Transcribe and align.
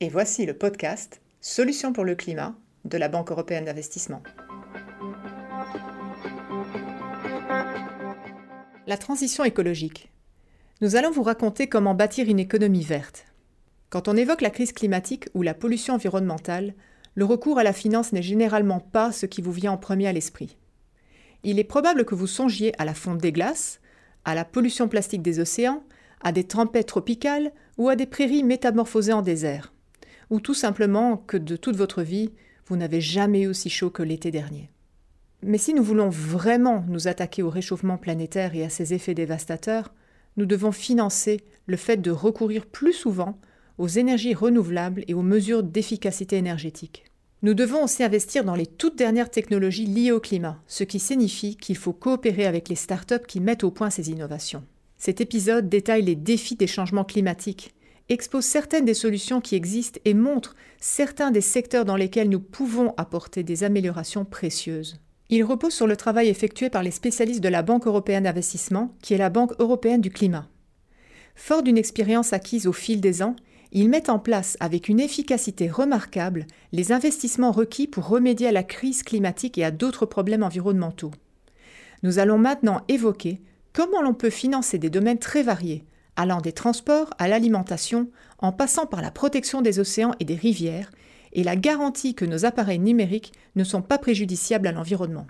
et 0.00 0.08
voici 0.08 0.46
le 0.46 0.54
podcast 0.54 1.20
Solutions 1.42 1.92
pour 1.92 2.04
le 2.04 2.14
climat 2.14 2.54
de 2.86 2.96
la 2.96 3.08
Banque 3.08 3.30
européenne 3.30 3.66
d'investissement. 3.66 4.22
La 8.86 8.96
transition 8.96 9.44
écologique. 9.44 10.10
Nous 10.80 10.96
allons 10.96 11.10
vous 11.10 11.22
raconter 11.22 11.68
comment 11.68 11.94
bâtir 11.94 12.30
une 12.30 12.38
économie 12.38 12.82
verte. 12.82 13.26
Quand 13.90 14.08
on 14.08 14.16
évoque 14.16 14.40
la 14.40 14.48
crise 14.48 14.72
climatique 14.72 15.28
ou 15.34 15.42
la 15.42 15.52
pollution 15.52 15.94
environnementale, 15.94 16.74
le 17.14 17.26
recours 17.26 17.58
à 17.58 17.62
la 17.62 17.74
finance 17.74 18.12
n'est 18.12 18.22
généralement 18.22 18.80
pas 18.80 19.12
ce 19.12 19.26
qui 19.26 19.42
vous 19.42 19.52
vient 19.52 19.72
en 19.72 19.76
premier 19.76 20.08
à 20.08 20.12
l'esprit. 20.12 20.56
Il 21.44 21.58
est 21.58 21.64
probable 21.64 22.06
que 22.06 22.14
vous 22.14 22.26
songiez 22.26 22.72
à 22.80 22.86
la 22.86 22.94
fonte 22.94 23.18
des 23.18 23.32
glaces, 23.32 23.80
à 24.24 24.34
la 24.34 24.46
pollution 24.46 24.88
plastique 24.88 25.22
des 25.22 25.40
océans, 25.40 25.84
à 26.22 26.32
des 26.32 26.44
tempêtes 26.44 26.88
tropicales 26.88 27.52
ou 27.76 27.90
à 27.90 27.96
des 27.96 28.06
prairies 28.06 28.44
métamorphosées 28.44 29.12
en 29.12 29.22
désert, 29.22 29.72
ou 30.30 30.40
tout 30.40 30.54
simplement 30.54 31.16
que 31.16 31.36
de 31.36 31.56
toute 31.56 31.76
votre 31.76 32.02
vie, 32.02 32.30
vous 32.66 32.76
n'avez 32.76 33.00
jamais 33.00 33.42
eu 33.42 33.48
aussi 33.48 33.68
chaud 33.68 33.90
que 33.90 34.02
l'été 34.02 34.30
dernier. 34.30 34.70
Mais 35.42 35.58
si 35.58 35.74
nous 35.74 35.82
voulons 35.82 36.08
vraiment 36.08 36.84
nous 36.88 37.08
attaquer 37.08 37.42
au 37.42 37.50
réchauffement 37.50 37.98
planétaire 37.98 38.54
et 38.54 38.64
à 38.64 38.68
ses 38.68 38.94
effets 38.94 39.14
dévastateurs, 39.14 39.92
nous 40.36 40.46
devons 40.46 40.72
financer 40.72 41.40
le 41.66 41.76
fait 41.76 41.96
de 41.96 42.10
recourir 42.10 42.66
plus 42.66 42.92
souvent 42.92 43.38
aux 43.78 43.88
énergies 43.88 44.34
renouvelables 44.34 45.04
et 45.08 45.14
aux 45.14 45.22
mesures 45.22 45.62
d'efficacité 45.62 46.36
énergétique. 46.36 47.04
Nous 47.42 47.54
devons 47.54 47.84
aussi 47.84 48.04
investir 48.04 48.44
dans 48.44 48.54
les 48.54 48.66
toutes 48.66 48.98
dernières 48.98 49.30
technologies 49.30 49.86
liées 49.86 50.12
au 50.12 50.20
climat, 50.20 50.62
ce 50.66 50.84
qui 50.84 51.00
signifie 51.00 51.56
qu'il 51.56 51.76
faut 51.76 51.94
coopérer 51.94 52.44
avec 52.44 52.68
les 52.68 52.74
startups 52.74 53.26
qui 53.26 53.40
mettent 53.40 53.64
au 53.64 53.70
point 53.70 53.88
ces 53.88 54.10
innovations. 54.10 54.62
Cet 54.98 55.22
épisode 55.22 55.70
détaille 55.70 56.02
les 56.02 56.16
défis 56.16 56.56
des 56.56 56.66
changements 56.66 57.04
climatiques, 57.04 57.74
expose 58.10 58.44
certaines 58.44 58.84
des 58.84 58.94
solutions 58.94 59.40
qui 59.40 59.54
existent 59.54 60.00
et 60.04 60.14
montre 60.14 60.56
certains 60.80 61.30
des 61.30 61.40
secteurs 61.40 61.84
dans 61.84 61.96
lesquels 61.96 62.28
nous 62.28 62.40
pouvons 62.40 62.92
apporter 62.96 63.42
des 63.42 63.64
améliorations 63.64 64.24
précieuses. 64.24 65.00
Il 65.28 65.44
repose 65.44 65.72
sur 65.72 65.86
le 65.86 65.96
travail 65.96 66.28
effectué 66.28 66.70
par 66.70 66.82
les 66.82 66.90
spécialistes 66.90 67.42
de 67.42 67.48
la 67.48 67.62
Banque 67.62 67.86
européenne 67.86 68.24
d'investissement, 68.24 68.92
qui 69.00 69.14
est 69.14 69.18
la 69.18 69.30
Banque 69.30 69.52
européenne 69.60 70.00
du 70.00 70.10
climat. 70.10 70.48
Fort 71.36 71.62
d'une 71.62 71.78
expérience 71.78 72.32
acquise 72.32 72.66
au 72.66 72.72
fil 72.72 73.00
des 73.00 73.22
ans, 73.22 73.36
ils 73.70 73.88
mettent 73.88 74.08
en 74.08 74.18
place 74.18 74.56
avec 74.58 74.88
une 74.88 74.98
efficacité 74.98 75.70
remarquable 75.70 76.46
les 76.72 76.90
investissements 76.90 77.52
requis 77.52 77.86
pour 77.86 78.08
remédier 78.08 78.48
à 78.48 78.52
la 78.52 78.64
crise 78.64 79.04
climatique 79.04 79.56
et 79.56 79.64
à 79.64 79.70
d'autres 79.70 80.06
problèmes 80.06 80.42
environnementaux. 80.42 81.12
Nous 82.02 82.18
allons 82.18 82.38
maintenant 82.38 82.80
évoquer 82.88 83.40
comment 83.72 84.02
l'on 84.02 84.14
peut 84.14 84.30
financer 84.30 84.78
des 84.78 84.90
domaines 84.90 85.18
très 85.20 85.44
variés, 85.44 85.84
allant 86.20 86.40
des 86.40 86.52
transports 86.52 87.10
à 87.18 87.28
l'alimentation, 87.28 88.08
en 88.38 88.52
passant 88.52 88.86
par 88.86 89.02
la 89.02 89.10
protection 89.10 89.62
des 89.62 89.78
océans 89.78 90.14
et 90.20 90.24
des 90.24 90.34
rivières, 90.34 90.90
et 91.32 91.44
la 91.44 91.56
garantie 91.56 92.14
que 92.14 92.24
nos 92.24 92.44
appareils 92.44 92.78
numériques 92.78 93.32
ne 93.56 93.64
sont 93.64 93.82
pas 93.82 93.98
préjudiciables 93.98 94.66
à 94.66 94.72
l'environnement. 94.72 95.26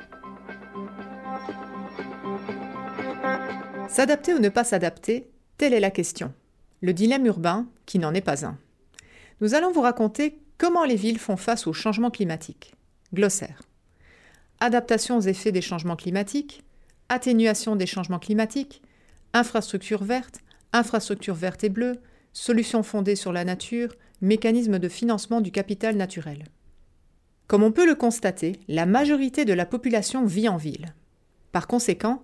S'adapter 3.89 4.35
ou 4.35 4.39
ne 4.39 4.49
pas 4.49 4.65
s'adapter, 4.65 5.29
telle 5.59 5.75
est 5.75 5.81
la 5.81 5.91
question 5.91 6.33
le 6.81 6.93
dilemme 6.93 7.27
urbain 7.27 7.67
qui 7.87 7.99
n'en 7.99 8.15
est 8.15 8.21
pas 8.21 8.47
un. 8.47 8.59
Nous 9.41 9.55
allons 9.55 9.73
vous 9.73 9.81
raconter 9.81 10.39
comment 10.59 10.85
les 10.85 10.97
villes 10.97 11.19
font 11.19 11.37
face 11.37 11.67
aux 11.67 11.73
changements 11.73 12.11
climatiques. 12.11 12.75
Glossaire. 13.15 13.63
Adaptation 14.61 15.17
aux 15.17 15.23
effets 15.23 15.53
des 15.53 15.63
changements 15.63 15.97
climatiques, 15.97 16.63
atténuation 17.09 17.77
des 17.77 17.87
changements 17.87 18.19
climatiques, 18.19 18.83
infrastructures 19.33 20.05
vertes, 20.05 20.41
infrastructures 20.73 21.35
vertes 21.35 21.65
et 21.65 21.69
bleues, 21.69 22.01
solutions 22.33 22.83
fondées 22.83 23.17
sur 23.17 23.33
la 23.33 23.45
nature, 23.45 23.95
mécanismes 24.21 24.79
de 24.79 24.89
financement 24.89 25.41
du 25.41 25.51
capital 25.51 25.97
naturel. 25.97 26.45
Comme 27.47 27.63
on 27.63 27.73
peut 27.73 27.87
le 27.87 27.95
constater, 27.95 28.61
la 28.69 28.87
majorité 28.87 29.45
de 29.45 29.53
la 29.53 29.67
population 29.67 30.25
vit 30.25 30.49
en 30.49 30.57
ville. 30.57 30.95
Par 31.53 31.67
conséquent, 31.67 32.23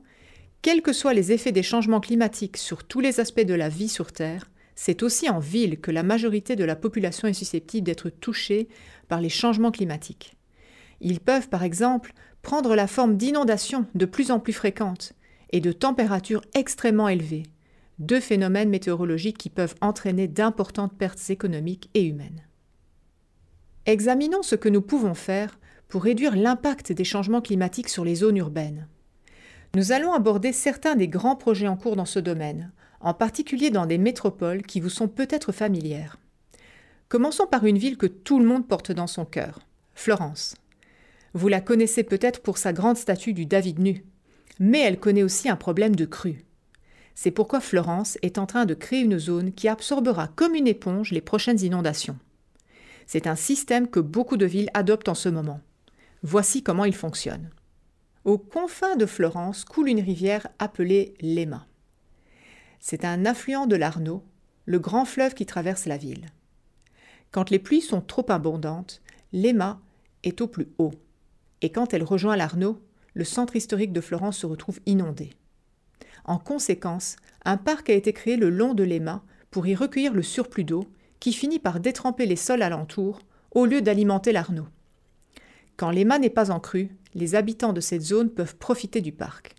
quels 0.62 0.82
que 0.82 0.92
soient 0.92 1.14
les 1.14 1.32
effets 1.32 1.52
des 1.52 1.62
changements 1.62 2.00
climatiques 2.00 2.56
sur 2.56 2.84
tous 2.84 3.00
les 3.00 3.20
aspects 3.20 3.40
de 3.40 3.54
la 3.54 3.68
vie 3.68 3.88
sur 3.88 4.12
Terre, 4.12 4.50
c'est 4.74 5.02
aussi 5.02 5.28
en 5.28 5.38
ville 5.38 5.80
que 5.80 5.90
la 5.90 6.02
majorité 6.02 6.54
de 6.54 6.64
la 6.64 6.76
population 6.76 7.26
est 7.26 7.32
susceptible 7.32 7.86
d'être 7.86 8.10
touchée 8.10 8.68
par 9.08 9.20
les 9.20 9.28
changements 9.28 9.70
climatiques. 9.70 10.36
Ils 11.00 11.20
peuvent, 11.20 11.48
par 11.48 11.62
exemple, 11.62 12.12
prendre 12.42 12.76
la 12.76 12.86
forme 12.86 13.16
d'inondations 13.16 13.86
de 13.94 14.06
plus 14.06 14.30
en 14.30 14.38
plus 14.38 14.52
fréquentes 14.52 15.14
et 15.50 15.60
de 15.60 15.72
températures 15.72 16.42
extrêmement 16.54 17.08
élevées, 17.08 17.44
deux 17.98 18.20
phénomènes 18.20 18.68
météorologiques 18.68 19.38
qui 19.38 19.50
peuvent 19.50 19.74
entraîner 19.80 20.28
d'importantes 20.28 20.96
pertes 20.96 21.30
économiques 21.30 21.90
et 21.94 22.04
humaines. 22.04 22.42
Examinons 23.86 24.42
ce 24.42 24.56
que 24.56 24.68
nous 24.68 24.82
pouvons 24.82 25.14
faire 25.14 25.58
pour 25.88 26.02
réduire 26.02 26.36
l'impact 26.36 26.92
des 26.92 27.04
changements 27.04 27.40
climatiques 27.40 27.88
sur 27.88 28.04
les 28.04 28.16
zones 28.16 28.36
urbaines. 28.36 28.88
Nous 29.74 29.92
allons 29.92 30.12
aborder 30.12 30.52
certains 30.52 30.96
des 30.96 31.08
grands 31.08 31.36
projets 31.36 31.68
en 31.68 31.76
cours 31.76 31.96
dans 31.96 32.04
ce 32.04 32.18
domaine, 32.18 32.72
en 33.00 33.14
particulier 33.14 33.70
dans 33.70 33.86
des 33.86 33.98
métropoles 33.98 34.62
qui 34.62 34.80
vous 34.80 34.88
sont 34.88 35.08
peut-être 35.08 35.52
familières. 35.52 36.18
Commençons 37.08 37.46
par 37.46 37.64
une 37.66 37.78
ville 37.78 37.96
que 37.96 38.06
tout 38.06 38.40
le 38.40 38.46
monde 38.46 38.66
porte 38.66 38.90
dans 38.90 39.06
son 39.06 39.24
cœur, 39.24 39.60
Florence. 39.94 40.56
Vous 41.34 41.48
la 41.48 41.60
connaissez 41.60 42.02
peut-être 42.02 42.42
pour 42.42 42.58
sa 42.58 42.72
grande 42.72 42.96
statue 42.96 43.32
du 43.32 43.46
David 43.46 43.78
nu, 43.78 44.04
mais 44.58 44.80
elle 44.80 44.98
connaît 44.98 45.22
aussi 45.22 45.48
un 45.48 45.56
problème 45.56 45.94
de 45.94 46.06
crue. 46.06 46.45
C'est 47.18 47.30
pourquoi 47.30 47.60
Florence 47.60 48.18
est 48.20 48.36
en 48.36 48.44
train 48.44 48.66
de 48.66 48.74
créer 48.74 49.00
une 49.00 49.18
zone 49.18 49.54
qui 49.54 49.68
absorbera 49.68 50.28
comme 50.28 50.54
une 50.54 50.68
éponge 50.68 51.12
les 51.12 51.22
prochaines 51.22 51.62
inondations. 51.62 52.18
C'est 53.06 53.26
un 53.26 53.36
système 53.36 53.88
que 53.88 54.00
beaucoup 54.00 54.36
de 54.36 54.44
villes 54.44 54.68
adoptent 54.74 55.08
en 55.08 55.14
ce 55.14 55.30
moment. 55.30 55.60
Voici 56.22 56.62
comment 56.62 56.84
il 56.84 56.94
fonctionne. 56.94 57.48
Aux 58.24 58.36
confins 58.36 58.96
de 58.96 59.06
Florence 59.06 59.64
coule 59.64 59.88
une 59.88 60.00
rivière 60.00 60.46
appelée 60.58 61.14
l'Ema. 61.22 61.66
C'est 62.80 63.06
un 63.06 63.24
affluent 63.24 63.66
de 63.66 63.76
l'Arno, 63.76 64.22
le 64.66 64.78
grand 64.78 65.06
fleuve 65.06 65.32
qui 65.32 65.46
traverse 65.46 65.86
la 65.86 65.96
ville. 65.96 66.26
Quand 67.30 67.48
les 67.48 67.58
pluies 67.58 67.80
sont 67.80 68.02
trop 68.02 68.26
abondantes, 68.28 69.00
l'Ema 69.32 69.80
est 70.22 70.42
au 70.42 70.48
plus 70.48 70.68
haut. 70.76 70.92
Et 71.62 71.72
quand 71.72 71.94
elle 71.94 72.04
rejoint 72.04 72.36
l'Arno, 72.36 72.78
le 73.14 73.24
centre 73.24 73.56
historique 73.56 73.94
de 73.94 74.02
Florence 74.02 74.36
se 74.36 74.46
retrouve 74.46 74.80
inondé. 74.84 75.30
En 76.26 76.38
conséquence, 76.38 77.16
un 77.44 77.56
parc 77.56 77.88
a 77.88 77.94
été 77.94 78.12
créé 78.12 78.36
le 78.36 78.50
long 78.50 78.74
de 78.74 78.82
l'Ema 78.82 79.22
pour 79.52 79.66
y 79.68 79.76
recueillir 79.76 80.12
le 80.12 80.22
surplus 80.22 80.64
d'eau 80.64 80.84
qui 81.20 81.32
finit 81.32 81.60
par 81.60 81.78
détremper 81.78 82.26
les 82.26 82.36
sols 82.36 82.62
alentours 82.62 83.20
au 83.52 83.64
lieu 83.64 83.80
d'alimenter 83.80 84.32
l'Arno. 84.32 84.66
Quand 85.76 85.90
l'Ema 85.90 86.18
n'est 86.18 86.28
pas 86.28 86.50
en 86.50 86.58
crue, 86.58 86.90
les 87.14 87.36
habitants 87.36 87.72
de 87.72 87.80
cette 87.80 88.02
zone 88.02 88.30
peuvent 88.30 88.56
profiter 88.56 89.00
du 89.00 89.12
parc. 89.12 89.54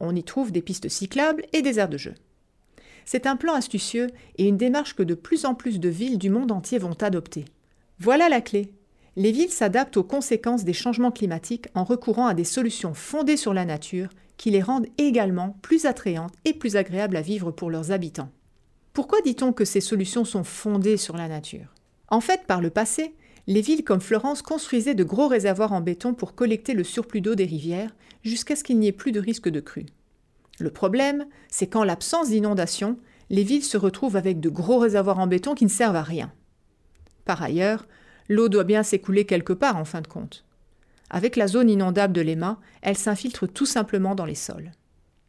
On 0.00 0.14
y 0.16 0.24
trouve 0.24 0.50
des 0.50 0.60
pistes 0.60 0.88
cyclables 0.88 1.46
et 1.52 1.62
des 1.62 1.78
aires 1.78 1.88
de 1.88 1.98
jeu. 1.98 2.14
C'est 3.04 3.26
un 3.26 3.36
plan 3.36 3.54
astucieux 3.54 4.08
et 4.38 4.48
une 4.48 4.56
démarche 4.56 4.94
que 4.94 5.02
de 5.04 5.14
plus 5.14 5.44
en 5.44 5.54
plus 5.54 5.78
de 5.78 5.88
villes 5.88 6.18
du 6.18 6.30
monde 6.30 6.50
entier 6.50 6.78
vont 6.78 7.00
adopter. 7.00 7.44
Voilà 8.00 8.28
la 8.28 8.40
clé. 8.40 8.72
Les 9.14 9.30
villes 9.30 9.50
s'adaptent 9.50 9.96
aux 9.98 10.04
conséquences 10.04 10.64
des 10.64 10.72
changements 10.72 11.12
climatiques 11.12 11.68
en 11.74 11.84
recourant 11.84 12.26
à 12.26 12.34
des 12.34 12.44
solutions 12.44 12.94
fondées 12.94 13.36
sur 13.36 13.54
la 13.54 13.64
nature 13.64 14.08
qui 14.42 14.50
les 14.50 14.60
rendent 14.60 14.88
également 14.98 15.56
plus 15.62 15.86
attrayantes 15.86 16.34
et 16.44 16.52
plus 16.52 16.74
agréables 16.74 17.14
à 17.14 17.22
vivre 17.22 17.52
pour 17.52 17.70
leurs 17.70 17.92
habitants. 17.92 18.32
Pourquoi 18.92 19.20
dit-on 19.20 19.52
que 19.52 19.64
ces 19.64 19.80
solutions 19.80 20.24
sont 20.24 20.42
fondées 20.42 20.96
sur 20.96 21.16
la 21.16 21.28
nature? 21.28 21.72
En 22.08 22.20
fait, 22.20 22.42
par 22.48 22.60
le 22.60 22.70
passé, 22.70 23.14
les 23.46 23.60
villes 23.60 23.84
comme 23.84 24.00
Florence 24.00 24.42
construisaient 24.42 24.96
de 24.96 25.04
gros 25.04 25.28
réservoirs 25.28 25.72
en 25.72 25.80
béton 25.80 26.12
pour 26.12 26.34
collecter 26.34 26.74
le 26.74 26.82
surplus 26.82 27.20
d'eau 27.20 27.36
des 27.36 27.44
rivières 27.44 27.94
jusqu'à 28.24 28.56
ce 28.56 28.64
qu'il 28.64 28.80
n'y 28.80 28.88
ait 28.88 28.92
plus 28.92 29.12
de 29.12 29.20
risque 29.20 29.48
de 29.48 29.60
crue. 29.60 29.86
Le 30.58 30.70
problème, 30.70 31.26
c'est 31.48 31.68
qu'en 31.68 31.84
l'absence 31.84 32.30
d'inondation, 32.30 32.98
les 33.30 33.44
villes 33.44 33.62
se 33.62 33.76
retrouvent 33.76 34.16
avec 34.16 34.40
de 34.40 34.48
gros 34.48 34.80
réservoirs 34.80 35.20
en 35.20 35.28
béton 35.28 35.54
qui 35.54 35.66
ne 35.66 35.70
servent 35.70 35.94
à 35.94 36.02
rien. 36.02 36.32
Par 37.26 37.44
ailleurs, 37.44 37.86
l'eau 38.28 38.48
doit 38.48 38.64
bien 38.64 38.82
s'écouler 38.82 39.24
quelque 39.24 39.52
part 39.52 39.76
en 39.76 39.84
fin 39.84 40.00
de 40.00 40.08
compte. 40.08 40.44
Avec 41.12 41.36
la 41.36 41.46
zone 41.46 41.70
inondable 41.70 42.12
de 42.12 42.22
l'EMA, 42.22 42.58
elle 42.80 42.98
s'infiltre 42.98 43.46
tout 43.46 43.66
simplement 43.66 44.16
dans 44.16 44.24
les 44.24 44.34
sols. 44.34 44.72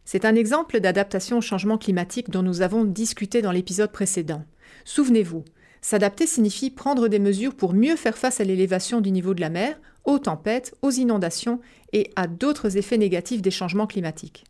C'est 0.05 0.25
un 0.25 0.33
exemple 0.33 0.79
d'adaptation 0.79 1.37
au 1.37 1.41
changement 1.41 1.77
climatique 1.77 2.31
dont 2.31 2.41
nous 2.41 2.61
avons 2.61 2.83
discuté 2.83 3.43
dans 3.43 3.51
l'épisode 3.51 3.91
précédent. 3.91 4.43
Souvenez-vous, 4.85 5.45
S'adapter 5.83 6.27
signifie 6.27 6.69
prendre 6.69 7.09
des 7.09 7.19
mesures 7.19 7.55
pour 7.55 7.73
mieux 7.73 7.97
faire 7.97 8.17
face 8.17 8.39
à 8.39 8.45
l'élévation 8.45 9.01
du 9.01 9.11
niveau 9.11 9.33
de 9.33 9.41
la 9.41 9.49
mer, 9.49 9.77
aux 10.05 10.17
tempêtes, 10.17 10.73
aux 10.81 10.91
inondations 10.91 11.59
et 11.91 12.09
à 12.15 12.27
d'autres 12.27 12.77
effets 12.77 12.97
négatifs 12.97 13.41
des 13.41 13.51
changements 13.51 13.85
climatiques. 13.85 14.45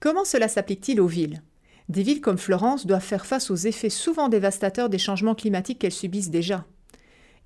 Comment 0.00 0.24
cela 0.24 0.48
s'applique-t-il 0.48 1.00
aux 1.00 1.06
villes? 1.06 1.44
Des 1.88 2.02
villes 2.02 2.20
comme 2.20 2.38
Florence 2.38 2.86
doivent 2.86 3.04
faire 3.04 3.24
face 3.24 3.52
aux 3.52 3.56
effets 3.56 3.88
souvent 3.88 4.28
dévastateurs 4.28 4.88
des 4.88 4.98
changements 4.98 5.36
climatiques 5.36 5.78
qu'elles 5.78 5.92
subissent 5.92 6.30
déjà. 6.30 6.66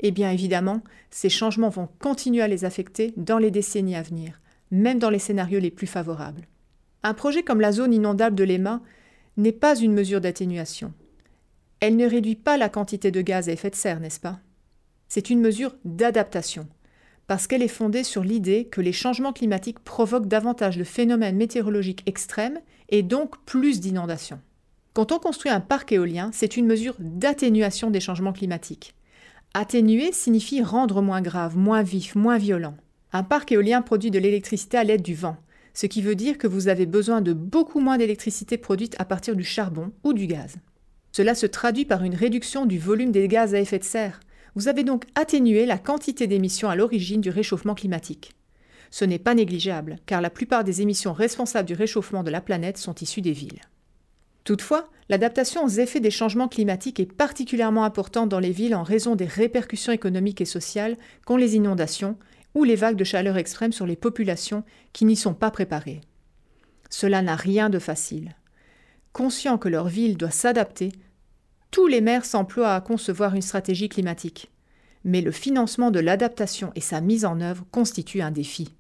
Et 0.00 0.08
eh 0.08 0.10
bien 0.10 0.30
évidemment, 0.30 0.82
ces 1.10 1.30
changements 1.30 1.70
vont 1.70 1.88
continuer 2.00 2.42
à 2.42 2.48
les 2.48 2.64
affecter 2.66 3.14
dans 3.16 3.38
les 3.38 3.50
décennies 3.50 3.96
à 3.96 4.02
venir, 4.02 4.40
même 4.70 4.98
dans 4.98 5.08
les 5.08 5.18
scénarios 5.18 5.58
les 5.58 5.70
plus 5.70 5.86
favorables. 5.86 6.46
Un 7.02 7.14
projet 7.14 7.42
comme 7.42 7.60
la 7.60 7.72
zone 7.72 7.94
inondable 7.94 8.36
de 8.36 8.44
l'EMA 8.44 8.82
n'est 9.36 9.52
pas 9.52 9.76
une 9.76 9.94
mesure 9.94 10.20
d'atténuation. 10.20 10.92
Elle 11.80 11.96
ne 11.96 12.08
réduit 12.08 12.36
pas 12.36 12.56
la 12.56 12.68
quantité 12.68 13.10
de 13.10 13.22
gaz 13.22 13.48
à 13.48 13.52
effet 13.52 13.70
de 13.70 13.74
serre, 13.74 14.00
n'est-ce 14.00 14.20
pas? 14.20 14.38
C'est 15.08 15.30
une 15.30 15.40
mesure 15.40 15.76
d'adaptation, 15.84 16.66
parce 17.26 17.46
qu'elle 17.46 17.62
est 17.62 17.68
fondée 17.68 18.04
sur 18.04 18.22
l'idée 18.22 18.66
que 18.66 18.80
les 18.80 18.92
changements 18.92 19.32
climatiques 19.32 19.78
provoquent 19.78 20.26
davantage 20.26 20.76
de 20.76 20.84
phénomènes 20.84 21.36
météorologiques 21.36 22.02
extrêmes 22.06 22.60
et 22.88 23.02
donc 23.02 23.38
plus 23.44 23.80
d'inondations. 23.80 24.40
Quand 24.94 25.12
on 25.12 25.18
construit 25.18 25.50
un 25.50 25.60
parc 25.60 25.92
éolien, 25.92 26.30
c'est 26.32 26.56
une 26.56 26.66
mesure 26.66 26.96
d'atténuation 26.98 27.90
des 27.90 28.00
changements 28.00 28.32
climatiques. 28.32 28.94
Atténuer 29.58 30.12
signifie 30.12 30.62
rendre 30.62 31.00
moins 31.00 31.22
grave, 31.22 31.56
moins 31.56 31.82
vif, 31.82 32.14
moins 32.14 32.36
violent. 32.36 32.76
Un 33.14 33.22
parc 33.22 33.52
éolien 33.52 33.80
produit 33.80 34.10
de 34.10 34.18
l'électricité 34.18 34.76
à 34.76 34.84
l'aide 34.84 35.00
du 35.00 35.14
vent, 35.14 35.38
ce 35.72 35.86
qui 35.86 36.02
veut 36.02 36.14
dire 36.14 36.36
que 36.36 36.46
vous 36.46 36.68
avez 36.68 36.84
besoin 36.84 37.22
de 37.22 37.32
beaucoup 37.32 37.80
moins 37.80 37.96
d'électricité 37.96 38.58
produite 38.58 38.94
à 38.98 39.06
partir 39.06 39.34
du 39.34 39.44
charbon 39.44 39.92
ou 40.04 40.12
du 40.12 40.26
gaz. 40.26 40.56
Cela 41.10 41.34
se 41.34 41.46
traduit 41.46 41.86
par 41.86 42.04
une 42.04 42.14
réduction 42.14 42.66
du 42.66 42.78
volume 42.78 43.12
des 43.12 43.28
gaz 43.28 43.54
à 43.54 43.58
effet 43.58 43.78
de 43.78 43.84
serre. 43.84 44.20
Vous 44.56 44.68
avez 44.68 44.84
donc 44.84 45.04
atténué 45.14 45.64
la 45.64 45.78
quantité 45.78 46.26
d'émissions 46.26 46.68
à 46.68 46.76
l'origine 46.76 47.22
du 47.22 47.30
réchauffement 47.30 47.74
climatique. 47.74 48.34
Ce 48.90 49.06
n'est 49.06 49.18
pas 49.18 49.34
négligeable, 49.34 49.96
car 50.04 50.20
la 50.20 50.28
plupart 50.28 50.64
des 50.64 50.82
émissions 50.82 51.14
responsables 51.14 51.66
du 51.66 51.72
réchauffement 51.72 52.24
de 52.24 52.30
la 52.30 52.42
planète 52.42 52.76
sont 52.76 52.96
issues 52.96 53.22
des 53.22 53.32
villes. 53.32 53.62
Toutefois, 54.46 54.88
l'adaptation 55.08 55.64
aux 55.64 55.68
effets 55.68 55.98
des 55.98 56.12
changements 56.12 56.46
climatiques 56.46 57.00
est 57.00 57.12
particulièrement 57.12 57.82
importante 57.82 58.28
dans 58.28 58.38
les 58.38 58.52
villes 58.52 58.76
en 58.76 58.84
raison 58.84 59.16
des 59.16 59.26
répercussions 59.26 59.92
économiques 59.92 60.40
et 60.40 60.44
sociales 60.44 60.96
qu'ont 61.24 61.36
les 61.36 61.56
inondations 61.56 62.16
ou 62.54 62.62
les 62.62 62.76
vagues 62.76 62.96
de 62.96 63.02
chaleur 63.02 63.38
extrême 63.38 63.72
sur 63.72 63.86
les 63.86 63.96
populations 63.96 64.62
qui 64.92 65.04
n'y 65.04 65.16
sont 65.16 65.34
pas 65.34 65.50
préparées. 65.50 66.00
Cela 66.90 67.22
n'a 67.22 67.34
rien 67.34 67.70
de 67.70 67.80
facile. 67.80 68.36
Conscients 69.12 69.58
que 69.58 69.68
leur 69.68 69.88
ville 69.88 70.16
doit 70.16 70.30
s'adapter, 70.30 70.92
tous 71.72 71.88
les 71.88 72.00
maires 72.00 72.24
s'emploient 72.24 72.76
à 72.76 72.80
concevoir 72.80 73.34
une 73.34 73.42
stratégie 73.42 73.88
climatique. 73.88 74.52
Mais 75.02 75.22
le 75.22 75.32
financement 75.32 75.90
de 75.90 75.98
l'adaptation 75.98 76.70
et 76.76 76.80
sa 76.80 77.00
mise 77.00 77.24
en 77.24 77.40
œuvre 77.40 77.64
constituent 77.72 78.22
un 78.22 78.30
défi. 78.30 78.76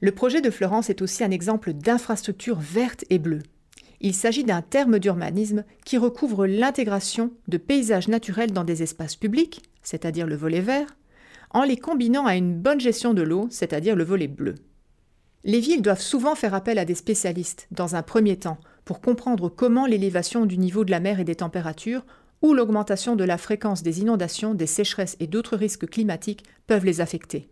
Le 0.00 0.10
projet 0.10 0.40
de 0.40 0.50
Florence 0.50 0.90
est 0.90 1.00
aussi 1.00 1.22
un 1.22 1.30
exemple 1.30 1.74
d'infrastructure 1.74 2.58
verte 2.58 3.04
et 3.08 3.20
bleue. 3.20 3.42
Il 4.00 4.14
s'agit 4.14 4.44
d'un 4.44 4.62
terme 4.62 4.98
d'urbanisme 4.98 5.64
qui 5.84 5.98
recouvre 5.98 6.46
l'intégration 6.46 7.32
de 7.48 7.58
paysages 7.58 8.08
naturels 8.08 8.52
dans 8.52 8.64
des 8.64 8.82
espaces 8.82 9.16
publics, 9.16 9.62
c'est-à-dire 9.82 10.26
le 10.26 10.36
volet 10.36 10.60
vert, 10.60 10.96
en 11.50 11.64
les 11.64 11.76
combinant 11.76 12.24
à 12.24 12.36
une 12.36 12.58
bonne 12.58 12.80
gestion 12.80 13.12
de 13.12 13.22
l'eau, 13.22 13.48
c'est-à-dire 13.50 13.96
le 13.96 14.04
volet 14.04 14.28
bleu. 14.28 14.54
Les 15.44 15.60
villes 15.60 15.82
doivent 15.82 16.00
souvent 16.00 16.34
faire 16.34 16.54
appel 16.54 16.78
à 16.78 16.84
des 16.84 16.94
spécialistes, 16.94 17.66
dans 17.70 17.94
un 17.94 18.02
premier 18.02 18.38
temps, 18.38 18.58
pour 18.84 19.00
comprendre 19.00 19.48
comment 19.48 19.86
l'élévation 19.86 20.46
du 20.46 20.56
niveau 20.56 20.84
de 20.84 20.90
la 20.90 21.00
mer 21.00 21.20
et 21.20 21.24
des 21.24 21.34
températures, 21.34 22.04
ou 22.40 22.54
l'augmentation 22.54 23.16
de 23.16 23.24
la 23.24 23.36
fréquence 23.36 23.82
des 23.82 24.00
inondations, 24.00 24.54
des 24.54 24.66
sécheresses 24.66 25.16
et 25.20 25.26
d'autres 25.26 25.56
risques 25.56 25.88
climatiques 25.88 26.44
peuvent 26.66 26.86
les 26.86 27.02
affecter. 27.02 27.50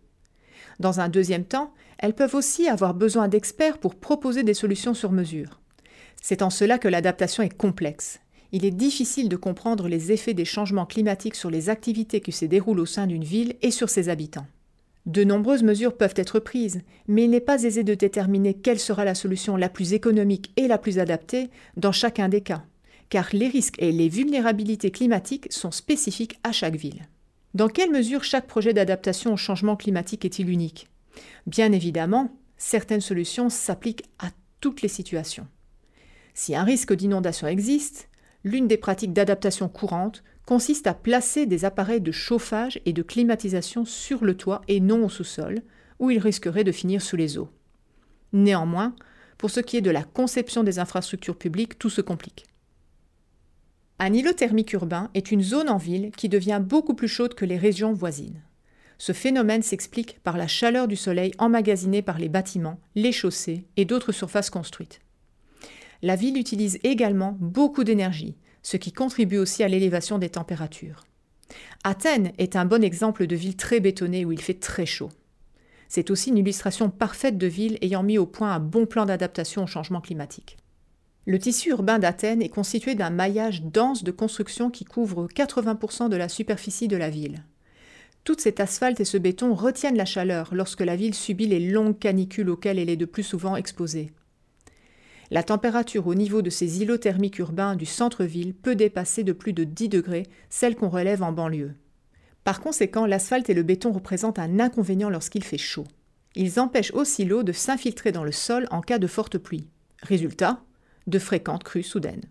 Dans 0.79 0.99
un 0.99 1.09
deuxième 1.09 1.45
temps, 1.45 1.73
elles 1.99 2.15
peuvent 2.15 2.35
aussi 2.35 2.67
avoir 2.67 2.93
besoin 2.93 3.27
d'experts 3.27 3.77
pour 3.77 3.95
proposer 3.95 4.43
des 4.43 4.53
solutions 4.53 4.93
sur 4.93 5.11
mesure. 5.11 5.58
C'est 6.21 6.41
en 6.41 6.49
cela 6.49 6.77
que 6.77 6.87
l'adaptation 6.87 7.43
est 7.43 7.55
complexe. 7.55 8.19
Il 8.51 8.65
est 8.65 8.71
difficile 8.71 9.29
de 9.29 9.35
comprendre 9.35 9.87
les 9.87 10.11
effets 10.11 10.33
des 10.33 10.45
changements 10.45 10.85
climatiques 10.85 11.35
sur 11.35 11.49
les 11.49 11.69
activités 11.69 12.19
qui 12.19 12.31
se 12.31 12.45
déroulent 12.45 12.79
au 12.79 12.85
sein 12.85 13.07
d'une 13.07 13.23
ville 13.23 13.55
et 13.61 13.71
sur 13.71 13.89
ses 13.89 14.09
habitants. 14.09 14.47
De 15.05 15.23
nombreuses 15.23 15.63
mesures 15.63 15.95
peuvent 15.95 16.13
être 16.15 16.39
prises, 16.39 16.81
mais 17.07 17.23
il 17.23 17.29
n'est 17.29 17.39
pas 17.39 17.63
aisé 17.63 17.83
de 17.83 17.93
déterminer 17.93 18.53
quelle 18.53 18.79
sera 18.79 19.05
la 19.05 19.15
solution 19.15 19.55
la 19.55 19.69
plus 19.69 19.93
économique 19.93 20.51
et 20.57 20.67
la 20.67 20.77
plus 20.77 20.99
adaptée 20.99 21.49
dans 21.77 21.91
chacun 21.91 22.27
des 22.29 22.41
cas, 22.41 22.63
car 23.09 23.29
les 23.33 23.47
risques 23.47 23.81
et 23.81 23.91
les 23.91 24.09
vulnérabilités 24.09 24.91
climatiques 24.91 25.51
sont 25.51 25.71
spécifiques 25.71 26.39
à 26.43 26.51
chaque 26.51 26.75
ville. 26.75 27.07
Dans 27.53 27.67
quelle 27.69 27.91
mesure 27.91 28.23
chaque 28.23 28.45
projet 28.45 28.73
d'adaptation 28.73 29.33
au 29.33 29.37
changement 29.37 29.75
climatique 29.75 30.25
est-il 30.25 30.49
unique? 30.49 30.87
Bien 31.47 31.71
évidemment, 31.71 32.31
certaines 32.57 33.01
solutions 33.01 33.49
s'appliquent 33.49 34.05
à 34.19 34.27
toutes 34.59 34.81
les 34.81 34.89
situations. 34.89 35.47
Si 36.33 36.55
un 36.55 36.63
risque 36.63 36.93
d'inondation 36.93 37.47
existe, 37.47 38.09
l'une 38.43 38.67
des 38.67 38.77
pratiques 38.77 39.13
d'adaptation 39.13 39.67
courantes 39.69 40.23
consiste 40.45 40.87
à 40.87 40.93
placer 40.93 41.45
des 41.45 41.65
appareils 41.65 42.01
de 42.01 42.11
chauffage 42.11 42.79
et 42.85 42.93
de 42.93 43.03
climatisation 43.03 43.85
sur 43.85 44.23
le 44.23 44.35
toit 44.35 44.61
et 44.67 44.79
non 44.79 45.05
au 45.05 45.09
sous-sol, 45.09 45.61
où 45.99 46.09
ils 46.09 46.19
risqueraient 46.19 46.63
de 46.63 46.71
finir 46.71 47.01
sous 47.01 47.15
les 47.15 47.37
eaux. 47.37 47.49
Néanmoins, 48.33 48.95
pour 49.37 49.51
ce 49.51 49.59
qui 49.59 49.77
est 49.77 49.81
de 49.81 49.91
la 49.91 50.03
conception 50.03 50.63
des 50.63 50.79
infrastructures 50.79 51.37
publiques, 51.37 51.77
tout 51.77 51.89
se 51.89 52.01
complique. 52.01 52.45
Un 53.99 54.13
îlot 54.13 54.33
thermique 54.33 54.73
urbain 54.73 55.09
est 55.13 55.31
une 55.31 55.43
zone 55.43 55.69
en 55.69 55.77
ville 55.77 56.11
qui 56.11 56.29
devient 56.29 56.61
beaucoup 56.63 56.93
plus 56.93 57.07
chaude 57.07 57.35
que 57.35 57.45
les 57.45 57.57
régions 57.57 57.93
voisines. 57.93 58.41
Ce 58.97 59.13
phénomène 59.13 59.61
s'explique 59.61 60.19
par 60.23 60.37
la 60.37 60.47
chaleur 60.47 60.87
du 60.87 60.95
soleil 60.95 61.31
emmagasinée 61.37 62.01
par 62.01 62.17
les 62.17 62.29
bâtiments, 62.29 62.79
les 62.95 63.11
chaussées 63.11 63.65
et 63.77 63.85
d'autres 63.85 64.11
surfaces 64.11 64.49
construites 64.49 65.01
la 66.01 66.15
ville 66.15 66.37
utilise 66.37 66.79
également 66.83 67.37
beaucoup 67.39 67.83
d'énergie, 67.83 68.35
ce 68.63 68.77
qui 68.77 68.91
contribue 68.91 69.37
aussi 69.37 69.63
à 69.63 69.67
l'élévation 69.67 70.17
des 70.17 70.29
températures. 70.29 71.05
Athènes 71.83 72.31
est 72.37 72.55
un 72.55 72.65
bon 72.65 72.83
exemple 72.83 73.27
de 73.27 73.35
ville 73.35 73.55
très 73.55 73.79
bétonnée 73.79 74.25
où 74.25 74.31
il 74.31 74.41
fait 74.41 74.59
très 74.59 74.85
chaud. 74.85 75.09
C'est 75.87 76.11
aussi 76.11 76.29
une 76.29 76.37
illustration 76.37 76.89
parfaite 76.89 77.37
de 77.37 77.47
ville 77.47 77.77
ayant 77.81 78.03
mis 78.03 78.17
au 78.17 78.27
point 78.27 78.53
un 78.53 78.59
bon 78.59 78.85
plan 78.85 79.05
d'adaptation 79.05 79.63
au 79.63 79.67
changement 79.67 80.01
climatique. 80.01 80.57
Le 81.25 81.39
tissu 81.39 81.69
urbain 81.69 81.99
d'Athènes 81.99 82.41
est 82.41 82.49
constitué 82.49 82.95
d'un 82.95 83.09
maillage 83.09 83.63
dense 83.63 84.03
de 84.03 84.11
constructions 84.11 84.69
qui 84.69 84.85
couvre 84.85 85.27
80% 85.27 86.09
de 86.09 86.15
la 86.15 86.29
superficie 86.29 86.87
de 86.87 86.97
la 86.97 87.09
ville. 87.09 87.43
Tout 88.23 88.35
cet 88.37 88.59
asphalte 88.59 88.99
et 88.99 89.05
ce 89.05 89.17
béton 89.17 89.53
retiennent 89.53 89.97
la 89.97 90.05
chaleur 90.05 90.53
lorsque 90.53 90.81
la 90.81 90.95
ville 90.95 91.15
subit 91.15 91.47
les 91.47 91.59
longues 91.59 91.97
canicules 91.97 92.49
auxquelles 92.49 92.79
elle 92.79 92.89
est 92.89 92.95
de 92.95 93.05
plus 93.05 93.23
souvent 93.23 93.55
exposée 93.55 94.11
la 95.31 95.43
température 95.43 96.07
au 96.07 96.15
niveau 96.15 96.41
de 96.41 96.49
ces 96.49 96.81
îlots 96.81 96.97
thermiques 96.97 97.39
urbains 97.39 97.75
du 97.75 97.85
centre-ville 97.85 98.53
peut 98.53 98.75
dépasser 98.75 99.23
de 99.23 99.33
plus 99.33 99.53
de 99.53 99.63
10 99.63 99.89
degrés 99.89 100.25
celle 100.49 100.75
qu'on 100.75 100.89
relève 100.89 101.21
en 101.21 101.31
banlieue. 101.31 101.75
Par 102.43 102.61
conséquent, 102.61 103.05
l'asphalte 103.05 103.49
et 103.49 103.53
le 103.53 103.63
béton 103.63 103.91
représentent 103.91 104.39
un 104.39 104.59
inconvénient 104.59 105.09
lorsqu'il 105.09 105.43
fait 105.43 105.57
chaud. 105.57 105.85
Ils 106.35 106.59
empêchent 106.59 106.93
aussi 106.93 107.25
l'eau 107.25 107.43
de 107.43 107.51
s'infiltrer 107.51 108.11
dans 108.11 108.23
le 108.23 108.31
sol 108.31 108.67
en 108.71 108.81
cas 108.81 108.97
de 108.97 109.07
forte 109.07 109.37
pluie. 109.37 109.67
Résultat, 110.01 110.63
de 111.07 111.19
fréquentes 111.19 111.63
crues 111.63 111.83
soudaines. 111.83 112.23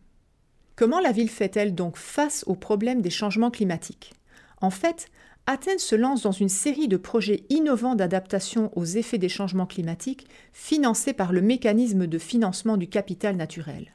Comment 0.76 1.00
la 1.00 1.12
ville 1.12 1.30
fait-elle 1.30 1.74
donc 1.74 1.96
face 1.96 2.44
au 2.46 2.54
problème 2.54 3.02
des 3.02 3.10
changements 3.10 3.50
climatiques? 3.50 4.14
En 4.60 4.70
fait, 4.70 5.08
Athènes 5.50 5.78
se 5.78 5.94
lance 5.94 6.20
dans 6.20 6.30
une 6.30 6.50
série 6.50 6.88
de 6.88 6.98
projets 6.98 7.44
innovants 7.48 7.94
d'adaptation 7.94 8.70
aux 8.76 8.84
effets 8.84 9.16
des 9.16 9.30
changements 9.30 9.64
climatiques 9.64 10.26
financés 10.52 11.14
par 11.14 11.32
le 11.32 11.40
mécanisme 11.40 12.06
de 12.06 12.18
financement 12.18 12.76
du 12.76 12.86
capital 12.86 13.34
naturel. 13.34 13.94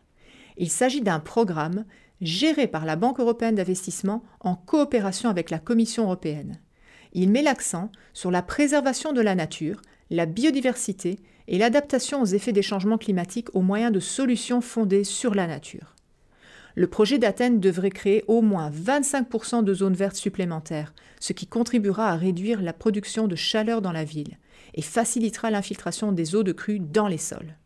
Il 0.58 0.72
s'agit 0.72 1.02
d'un 1.02 1.20
programme 1.20 1.86
géré 2.22 2.66
par 2.66 2.86
la 2.86 2.96
Banque 2.96 3.20
européenne 3.20 3.54
d'investissement 3.54 4.24
en 4.40 4.56
coopération 4.56 5.30
avec 5.30 5.52
la 5.52 5.60
Commission 5.60 6.06
européenne. 6.06 6.60
Il 7.14 7.30
met 7.30 7.44
l'accent 7.44 7.92
sur 8.14 8.32
la 8.32 8.42
préservation 8.42 9.14
de 9.14 9.22
la 9.22 9.36
nature, 9.36 9.80
la 10.10 10.26
biodiversité 10.26 11.20
et 11.48 11.60
l'adaptation 11.60 12.20
aux 12.20 12.26
effets 12.26 12.52
des 12.52 12.64
changements 12.64 12.98
climatiques 12.98 13.54
au 13.56 13.62
moyen 13.62 13.92
de 13.92 14.00
solutions 14.00 14.62
fondées 14.62 15.04
sur 15.04 15.36
la 15.36 15.46
nature 15.46 15.94
le 16.76 16.88
projet 16.88 17.20
d'Athènes 17.20 17.60
devrait 17.60 17.92
créer 17.92 18.24
au 18.28 18.42
moins 18.42 18.72
25% 18.72 19.64
de 19.64 19.74
zones 19.74 19.94
vertes 19.94 20.16
supplémentaires, 20.16 20.94
ce 21.20 21.34
qui 21.34 21.48
contribuera 21.48 22.10
à 22.10 22.16
réduire 22.16 22.62
la 22.62 22.74
production 22.74 23.28
de 23.28 23.36
chaleur 23.36 23.82
dans 23.82 23.92
la 23.92 24.04
ville 24.04 24.38
et 24.74 24.82
facilitera 24.82 25.52
l'infiltration 25.52 26.12
des 26.12 26.36
eaux 26.36 26.44
de 26.44 26.52
crue 26.52 26.80
dans 26.80 27.08
les 27.08 27.18
sols. 27.18 27.58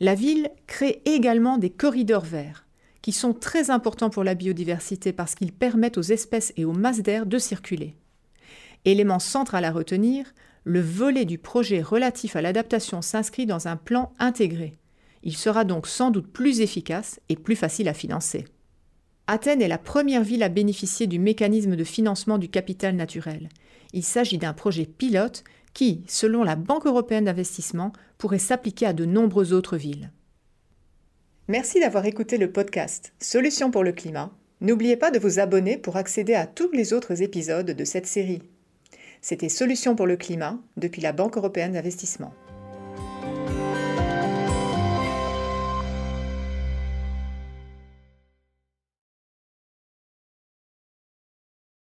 La 0.00 0.14
ville 0.14 0.50
crée 0.66 1.02
également 1.04 1.58
des 1.58 1.68
corridors 1.68 2.24
verts, 2.24 2.66
qui 3.02 3.12
sont 3.12 3.34
très 3.34 3.70
importants 3.70 4.10
pour 4.10 4.24
la 4.24 4.34
biodiversité 4.34 5.12
parce 5.12 5.34
qu'ils 5.34 5.52
permettent 5.52 5.98
aux 5.98 6.02
espèces 6.02 6.54
et 6.56 6.64
aux 6.64 6.72
masses 6.72 7.02
d'air 7.02 7.26
de 7.26 7.38
circuler. 7.38 7.96
Élément 8.86 9.18
central 9.18 9.66
à 9.66 9.72
retenir, 9.72 10.32
le 10.64 10.80
volet 10.80 11.26
du 11.26 11.36
projet 11.36 11.82
relatif 11.82 12.34
à 12.34 12.42
l'adaptation 12.42 13.02
s'inscrit 13.02 13.44
dans 13.44 13.68
un 13.68 13.76
plan 13.76 14.12
intégré, 14.18 14.79
il 15.22 15.36
sera 15.36 15.64
donc 15.64 15.86
sans 15.86 16.10
doute 16.10 16.32
plus 16.32 16.60
efficace 16.60 17.20
et 17.28 17.36
plus 17.36 17.56
facile 17.56 17.88
à 17.88 17.94
financer. 17.94 18.44
Athènes 19.26 19.62
est 19.62 19.68
la 19.68 19.78
première 19.78 20.24
ville 20.24 20.42
à 20.42 20.48
bénéficier 20.48 21.06
du 21.06 21.18
mécanisme 21.18 21.76
de 21.76 21.84
financement 21.84 22.38
du 22.38 22.48
capital 22.48 22.96
naturel. 22.96 23.48
Il 23.92 24.02
s'agit 24.02 24.38
d'un 24.38 24.52
projet 24.52 24.86
pilote 24.86 25.44
qui, 25.72 26.02
selon 26.08 26.42
la 26.42 26.56
Banque 26.56 26.86
européenne 26.86 27.26
d'investissement, 27.26 27.92
pourrait 28.18 28.38
s'appliquer 28.38 28.86
à 28.86 28.92
de 28.92 29.04
nombreuses 29.04 29.52
autres 29.52 29.76
villes. 29.76 30.10
Merci 31.48 31.80
d'avoir 31.80 32.06
écouté 32.06 32.38
le 32.38 32.50
podcast 32.50 33.12
Solutions 33.20 33.70
pour 33.70 33.84
le 33.84 33.92
climat. 33.92 34.32
N'oubliez 34.60 34.96
pas 34.96 35.10
de 35.10 35.18
vous 35.18 35.38
abonner 35.38 35.78
pour 35.78 35.96
accéder 35.96 36.34
à 36.34 36.46
tous 36.46 36.70
les 36.72 36.92
autres 36.92 37.22
épisodes 37.22 37.70
de 37.70 37.84
cette 37.84 38.06
série. 38.06 38.42
C'était 39.20 39.48
Solutions 39.48 39.96
pour 39.96 40.06
le 40.06 40.16
climat 40.16 40.58
depuis 40.76 41.02
la 41.02 41.12
Banque 41.12 41.36
européenne 41.36 41.72
d'investissement. 41.72 42.32